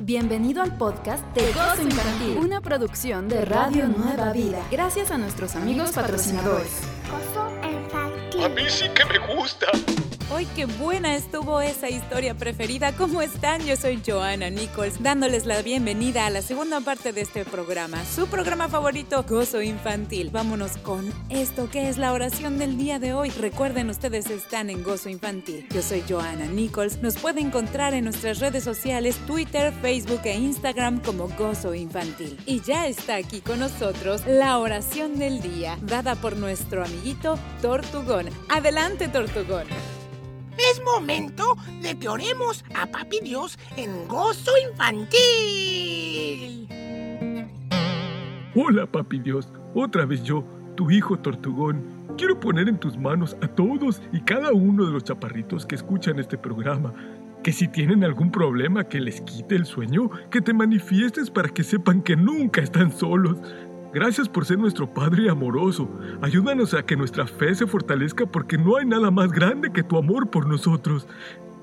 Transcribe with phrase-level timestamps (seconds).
[0.00, 4.64] Bienvenido al podcast de Gozo Infantil, una producción de Radio Nueva Vida.
[4.70, 6.82] Gracias a nuestros amigos patrocinadores.
[7.10, 8.44] Gozo Infantil.
[8.44, 9.66] A mí sí que me gusta.
[10.38, 12.92] ¡Ay, qué buena estuvo esa historia preferida!
[12.92, 13.60] ¿Cómo están?
[13.66, 18.28] Yo soy Joana Nichols, dándoles la bienvenida a la segunda parte de este programa, su
[18.28, 20.30] programa favorito, Gozo Infantil.
[20.30, 23.30] Vámonos con esto que es la oración del día de hoy.
[23.30, 25.66] Recuerden, ustedes están en Gozo Infantil.
[25.74, 27.02] Yo soy Joana Nichols.
[27.02, 32.38] Nos puede encontrar en nuestras redes sociales, Twitter, Facebook e Instagram como Gozo Infantil.
[32.46, 38.28] Y ya está aquí con nosotros la oración del día, dada por nuestro amiguito Tortugón.
[38.48, 39.66] Adelante, Tortugón.
[40.58, 45.18] Es momento de que oremos a Papi Dios en gozo infantil.
[48.60, 49.52] Hola, papi Dios.
[49.74, 50.44] Otra vez yo,
[50.74, 51.84] tu hijo Tortugón.
[52.16, 56.18] Quiero poner en tus manos a todos y cada uno de los chaparritos que escuchan
[56.18, 56.92] este programa.
[57.44, 61.62] Que si tienen algún problema que les quite el sueño, que te manifiestes para que
[61.62, 63.38] sepan que nunca están solos.
[63.92, 65.88] Gracias por ser nuestro Padre amoroso.
[66.20, 69.96] Ayúdanos a que nuestra fe se fortalezca porque no hay nada más grande que tu
[69.96, 71.06] amor por nosotros.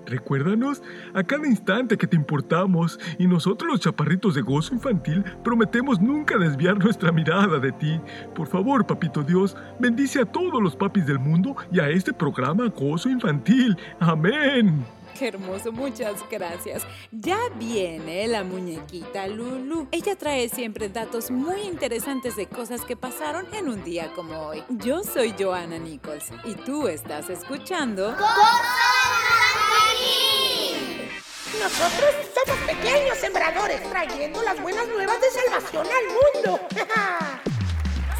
[0.08, 0.82] Recuérdanos
[1.14, 6.38] a cada instante que te importamos y nosotros los chaparritos de gozo infantil prometemos nunca
[6.38, 8.00] desviar nuestra mirada de ti.
[8.34, 12.68] Por favor, papito Dios, bendice a todos los papis del mundo y a este programa
[12.68, 13.78] Gozo Infantil.
[14.00, 14.84] Amén.
[15.18, 16.84] Qué hermoso, muchas gracias.
[17.12, 19.88] Ya viene la muñequita Lulu.
[19.92, 24.64] Ella trae siempre datos muy interesantes de cosas que pasaron en un día como hoy.
[24.70, 28.14] Yo soy Joana Nichols y tú estás escuchando...
[31.60, 36.68] Nosotros somos pequeños sembradores trayendo las buenas nuevas de salvación al mundo.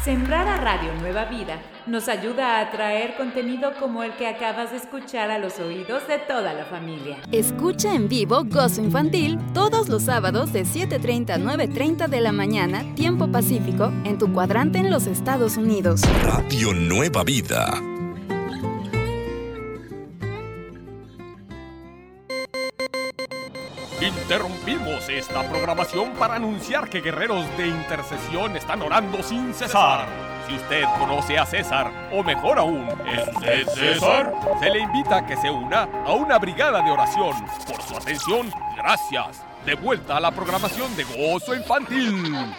[0.06, 4.76] Sembrar a Radio Nueva Vida nos ayuda a traer contenido como el que acabas de
[4.76, 7.16] escuchar a los oídos de toda la familia.
[7.32, 12.84] Escucha en vivo Gozo Infantil todos los sábados de 7.30 a 9.30 de la mañana,
[12.94, 16.02] tiempo pacífico, en tu cuadrante en los Estados Unidos.
[16.22, 17.95] Radio Nueva Vida.
[25.18, 30.06] Esta programación para anunciar que guerreros de intercesión están orando sin cesar.
[30.46, 34.34] Si usted conoce a César, o mejor aún, ¿es de César?
[34.60, 37.32] Se le invita a que se una a una brigada de oración.
[37.66, 39.42] Por su atención, gracias.
[39.64, 42.54] De vuelta a la programación de Gozo Infantil.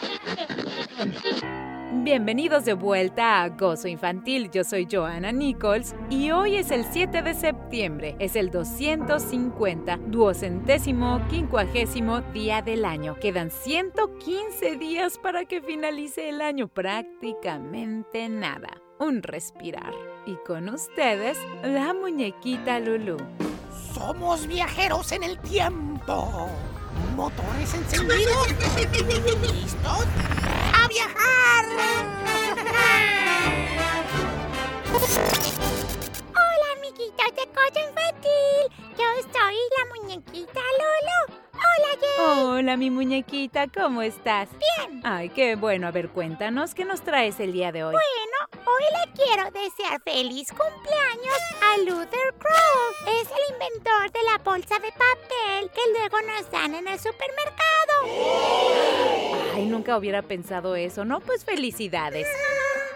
[2.08, 4.50] Bienvenidos de vuelta a Gozo Infantil.
[4.50, 8.16] Yo soy Joana Nichols y hoy es el 7 de septiembre.
[8.18, 13.18] Es el 250, duocentésimo, quincuagésimo día del año.
[13.20, 16.70] Quedan 115 días para que finalice el año.
[16.70, 18.70] Prácticamente nada.
[19.00, 19.92] Un respirar.
[20.26, 23.18] Y con ustedes, la muñequita Lulu.
[23.94, 26.48] Somos viajeros en el tiempo.
[27.18, 28.48] Motores encendidos.
[29.62, 30.08] ¿Listos?
[30.88, 31.66] ¡A viajar!
[36.30, 38.64] Hola, amiguitos de Gozo Infantil.
[38.98, 41.20] Yo soy la muñequita Lulu.
[41.56, 42.26] Hola, Jay.
[42.26, 44.48] Hola, mi muñequita, ¿cómo estás?
[44.52, 45.02] Bien.
[45.04, 45.88] Ay, qué bueno.
[45.88, 47.94] A ver, cuéntanos, ¿qué nos traes el día de hoy?
[47.94, 52.94] Bueno, hoy le quiero desear feliz cumpleaños a Luther Crow.
[53.22, 59.17] Es el inventor de la bolsa de papel que luego nos dan en el supermercado.
[59.58, 61.20] Ay, nunca hubiera pensado eso, ¿no?
[61.20, 62.28] Pues felicidades.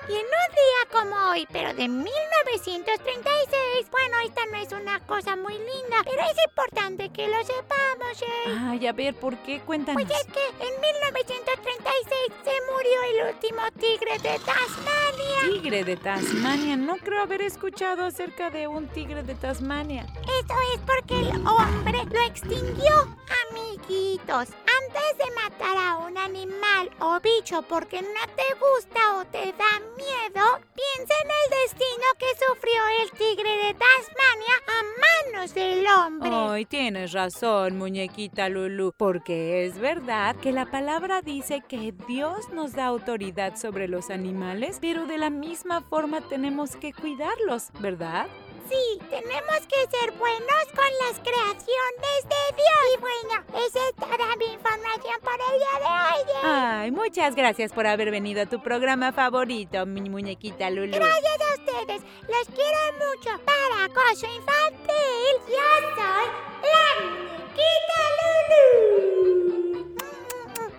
[0.07, 5.35] Y en un día como hoy, pero de 1936, bueno, esta no es una cosa
[5.35, 8.55] muy linda, pero es importante que lo sepamos, Jay.
[8.59, 9.61] Ay, a ver, ¿por qué?
[9.61, 10.03] Cuéntanos.
[10.03, 15.39] Pues es que en 1936 se murió el último tigre de Tasmania.
[15.49, 16.77] Tigre de Tasmania.
[16.77, 20.05] No creo haber escuchado acerca de un tigre de Tasmania.
[20.21, 23.17] Eso es porque el hombre lo extinguió.
[23.49, 24.49] Amiguitos,
[24.87, 29.79] antes de matar a un animal o bicho porque no te gusta o te da
[29.97, 36.29] miedo, piensa en el destino que sufrió el tigre de Tasmania a manos del hombre.
[36.31, 42.73] Ay, tienes razón, muñequita Lulu, porque es verdad que la palabra dice que Dios nos
[42.73, 48.27] da autoridad sobre los animales, pero de la misma forma tenemos que cuidarlos, ¿verdad?
[48.71, 52.81] Sí, tenemos que ser buenos con las creaciones de Dios.
[52.95, 56.23] Y bueno, esa es toda mi información por el día de hoy.
[56.25, 56.41] Jay.
[56.43, 60.93] Ay, muchas gracias por haber venido a tu programa favorito, mi muñequita Lulu.
[60.93, 63.37] Gracias a ustedes, los quiero mucho.
[63.43, 65.67] Para Gozo Infantil, yo
[65.97, 66.27] soy
[66.71, 69.95] la muñequita Lulu.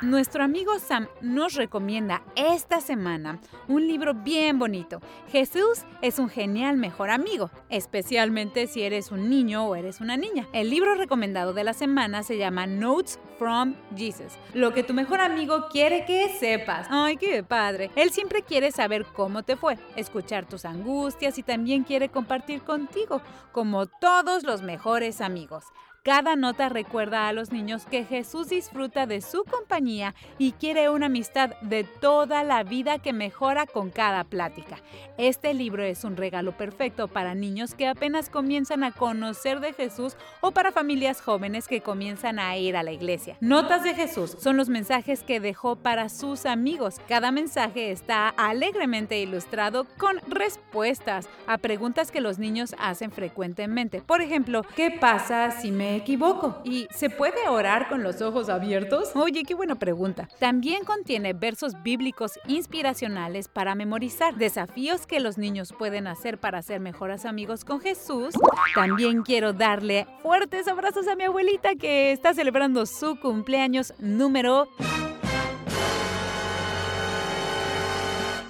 [0.02, 5.00] Nuestro amigo Sam nos recomienda esta semana un libro bien bonito.
[5.31, 10.48] Jesús es un genial mejor amigo, especialmente si eres un niño o eres una niña.
[10.54, 15.22] El libro recomendado de la semana se llama Notes from Jesus, lo que tu mejor
[15.22, 16.88] amigo quiere que sepas.
[16.90, 17.92] Ay, qué padre.
[17.96, 23.22] Él siempre quiere saber cómo te fue, escuchar tus angustias y también quiere compartir contigo,
[23.52, 25.66] como todos los mejores amigos.
[26.03, 31.06] Cada nota recuerda a los niños que Jesús disfruta de su compañía y quiere una
[31.06, 34.80] amistad de toda la vida que mejora con cada plática.
[35.19, 40.18] Este libro es un regalo perfecto para niños que apenas comienzan a conocer de Jesús
[40.42, 43.38] o para familias jóvenes que comienzan a ir a la iglesia.
[43.39, 46.95] Notas de Jesús son los mensajes que dejó para sus amigos.
[47.07, 54.01] Cada mensaje está alegremente ilustrado con respuestas a preguntas que los niños hacen frecuentemente.
[54.01, 56.62] Por ejemplo, ¿qué pasa si me equivoco?
[56.64, 59.12] ¿Y se puede orar con los ojos abiertos?
[59.16, 60.28] Oye, qué buena pregunta.
[60.40, 66.80] También contiene versos bíblicos inspiracionales para memorizar, desafíos que los niños pueden hacer para ser
[66.80, 68.34] mejores amigos con Jesús.
[68.76, 74.68] También quiero darle fuertes abrazos a mi abuelita que está celebrando su cumpleaños número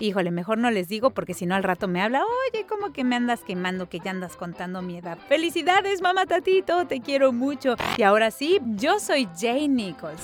[0.01, 3.03] Híjole, mejor no les digo porque si no al rato me habla, oye, ¿cómo que
[3.03, 5.19] me andas quemando que ya andas contando mi edad?
[5.30, 7.75] Felicidades, mamá Tatito, te quiero mucho.
[7.98, 10.24] Y ahora sí, yo soy Jane Nichols.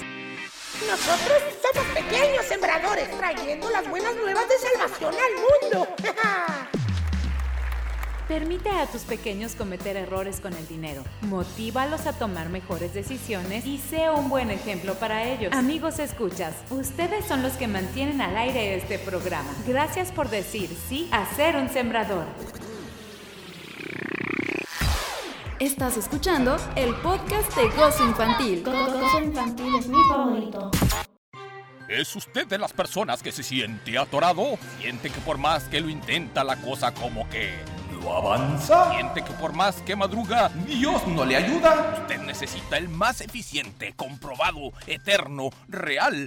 [0.89, 5.95] Nosotros somos pequeños sembradores trayendo las buenas nuevas de salvación al mundo.
[8.27, 11.01] Permite a tus pequeños cometer errores con el dinero.
[11.21, 15.53] Motívalos a tomar mejores decisiones y sea un buen ejemplo para ellos.
[15.53, 19.50] Amigos, escuchas, ustedes son los que mantienen al aire este programa.
[19.65, 22.25] Gracias por decir sí a ser un sembrador.
[25.60, 28.62] Estás escuchando el podcast de Gozo Infantil.
[28.62, 30.69] Gozo Infantil es mi favorito.
[31.88, 34.60] ¿Es usted de las personas que se siente atorado?
[34.81, 37.55] ¿Siente que por más que lo intenta la cosa como que
[38.14, 38.92] avanza?
[38.92, 41.96] ¿Siente que por más que madruga Dios no le ayuda?
[42.02, 46.26] Usted necesita el más eficiente, comprobado, eterno, real.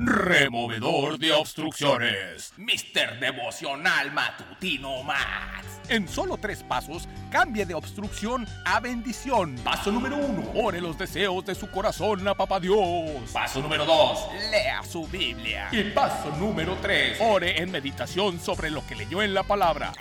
[0.00, 2.52] Removedor de obstrucciones.
[2.56, 3.18] Mr.
[3.18, 5.80] Devocional Matutino Max.
[5.88, 9.56] En solo tres pasos, cambie de obstrucción a bendición.
[9.64, 13.30] Paso número uno, ore los deseos de su corazón a Papá Dios.
[13.32, 15.68] Paso número dos, lea su Biblia.
[15.72, 19.92] Y paso número tres, ore en meditación sobre lo que leyó en la palabra.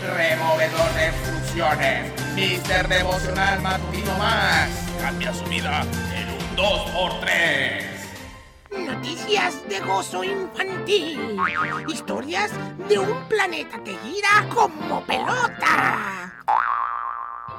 [0.00, 2.12] Removedor de obstrucciones.
[2.36, 2.88] Mr.
[2.88, 4.70] Devocional Matutino Max.
[5.00, 5.84] Cambia su vida
[6.14, 7.93] en un 2x3.
[8.78, 11.38] Noticias de gozo infantil.
[11.88, 12.50] Historias
[12.88, 16.32] de un planeta que gira como pelota.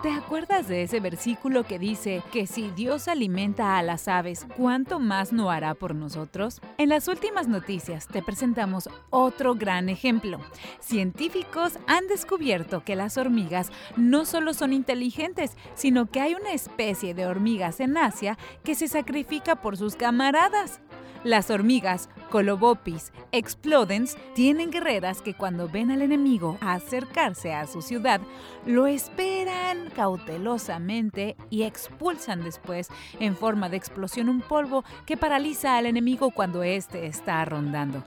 [0.06, 5.00] ¿Te acuerdas de ese versículo que dice que si Dios alimenta a las aves, ¿cuánto
[5.00, 6.62] más no hará por nosotros?
[6.78, 10.40] En las últimas noticias te presentamos otro gran ejemplo.
[10.80, 17.16] Científicos han descubierto que las hormigas no solo son inteligentes, sino que hay una especie
[17.16, 20.82] de hormigas en Asia que se sacrifica por sus camaradas.
[21.26, 28.22] Las hormigas Colobopis explodens tienen guerreras que cuando ven al enemigo acercarse a su ciudad,
[28.68, 32.90] lo esperan cautelosamente y expulsan después
[33.20, 38.04] en forma de explosión un polvo que paraliza al enemigo cuando éste está rondando.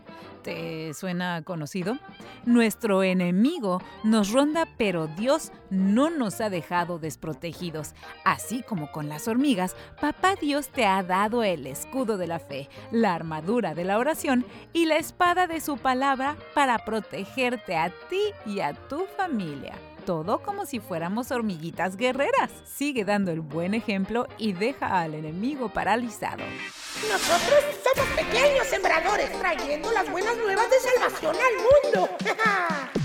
[0.49, 1.99] ¿Te suena conocido?
[2.47, 7.93] Nuestro enemigo nos ronda, pero Dios no nos ha dejado desprotegidos.
[8.25, 12.71] Así como con las hormigas, Papá Dios te ha dado el escudo de la fe,
[12.91, 18.33] la armadura de la oración y la espada de su palabra para protegerte a ti
[18.47, 19.75] y a tu familia
[20.07, 22.51] todo como si fuéramos hormiguitas guerreras.
[22.65, 26.45] Sigue dando el buen ejemplo y deja al enemigo paralizado.
[27.07, 32.17] Nosotros somos pequeños sembradores trayendo las buenas nuevas de salvación al mundo.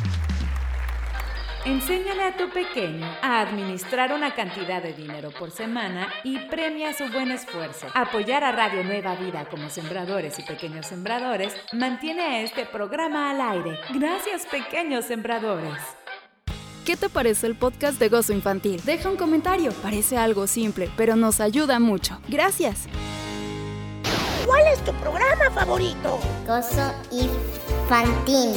[1.66, 7.08] Enséñale a tu pequeño a administrar una cantidad de dinero por semana y premia su
[7.10, 7.88] buen esfuerzo.
[7.94, 13.40] Apoyar a Radio Nueva Vida como sembradores y pequeños sembradores mantiene a este programa al
[13.40, 13.80] aire.
[13.94, 15.80] Gracias pequeños sembradores.
[16.84, 18.82] ¿Qué te parece el podcast de Gozo Infantil?
[18.84, 22.20] Deja un comentario, parece algo simple, pero nos ayuda mucho.
[22.28, 22.90] Gracias.
[24.64, 26.20] ¿Cuál es tu programa favorito?
[26.48, 28.56] Gozo Infantil.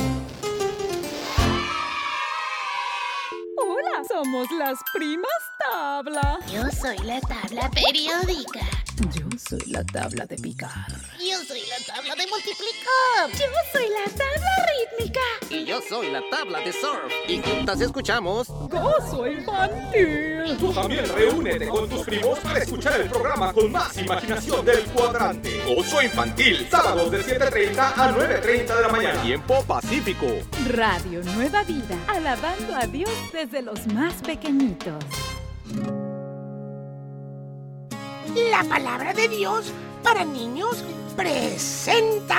[3.56, 6.38] Hola, somos las primas tabla.
[6.46, 8.60] Yo soy la tabla periódica.
[9.16, 10.86] Yo soy la tabla de picar.
[11.18, 13.30] Yo soy la tabla de multiplicar.
[13.32, 15.20] Yo soy la tabla rítmica.
[15.50, 17.12] Y yo soy la tabla de surf.
[17.26, 20.35] Y juntas escuchamos Gozo Infantil.
[20.54, 25.60] Tú también reúnete con tus primos para escuchar el programa con más imaginación del cuadrante.
[25.76, 29.20] Oso Infantil, sábados de 7.30 a 9.30 de la mañana.
[29.22, 30.26] Tiempo Pacífico.
[30.68, 35.04] Radio Nueva Vida, alabando a Dios desde los más pequeñitos.
[38.50, 39.72] La palabra de Dios
[40.04, 40.84] para niños
[41.16, 42.38] presenta.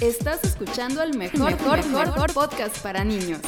[0.01, 3.39] Estás escuchando el mejor, mejor, mejor podcast para niños.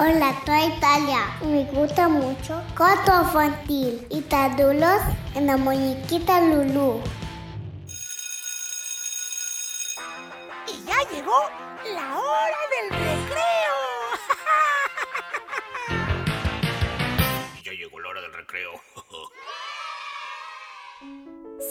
[0.00, 1.26] Hola, soy Italia.
[1.42, 5.00] Me gusta mucho Coto Infantil y Tadulos
[5.34, 7.00] en la muñequita Lulu.
[10.68, 11.34] Y ya llegó
[11.96, 13.74] la hora del recreo.
[17.64, 18.80] Ya llegó la hora del recreo.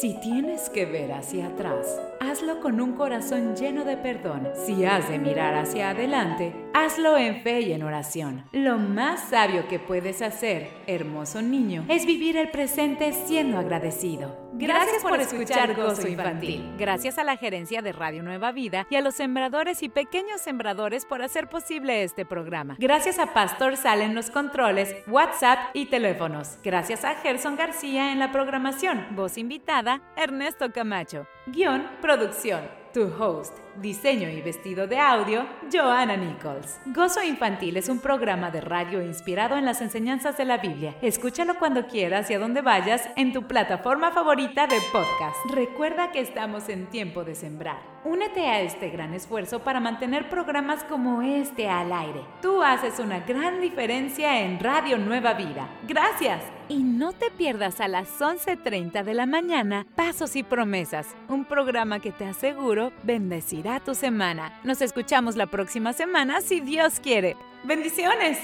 [0.02, 4.50] Si tienes que ver hacia atrás, hazlo con un corazón lleno de perdón.
[4.54, 8.46] Si has de mirar hacia adelante, hazlo en fe y en oración.
[8.52, 14.48] Lo más sabio que puedes hacer, hermoso niño, es vivir el presente siendo agradecido.
[14.54, 16.74] Gracias por escuchar Gozo Infantil.
[16.78, 21.06] Gracias a la gerencia de Radio Nueva Vida y a los sembradores y pequeños sembradores
[21.06, 22.76] por hacer posible este programa.
[22.80, 26.58] Gracias a Pastor Sal en los controles, WhatsApp y teléfonos.
[26.64, 29.06] Gracias a Gerson García en la programación.
[29.12, 31.28] Voz invitada, Ernesto Camacho.
[31.48, 32.62] Guión, producción.
[32.94, 36.80] Tu host, diseño y vestido de audio, Joanna Nichols.
[36.88, 40.96] Gozo Infantil es un programa de radio inspirado en las enseñanzas de la Biblia.
[41.02, 45.38] Escúchalo cuando quieras y a donde vayas en tu plataforma favorita de podcast.
[45.52, 47.78] Recuerda que estamos en tiempo de sembrar.
[48.04, 52.22] Únete a este gran esfuerzo para mantener programas como este al aire.
[52.42, 55.70] Tú haces una gran diferencia en Radio Nueva Vida.
[55.88, 56.42] Gracias.
[56.70, 62.00] Y no te pierdas a las 11.30 de la mañana Pasos y Promesas, un programa
[62.00, 64.60] que te aseguro bendecirá tu semana.
[64.64, 67.36] Nos escuchamos la próxima semana si Dios quiere.
[67.64, 68.38] ¡Bendiciones!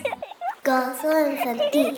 [0.63, 1.96] Gozo infantil.